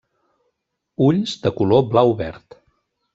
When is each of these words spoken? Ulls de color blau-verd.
Ulls 1.07 1.33
de 1.43 1.51
color 1.59 1.85
blau-verd. 1.91 2.59